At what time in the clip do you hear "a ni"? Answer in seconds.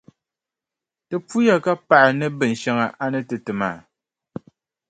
3.03-3.19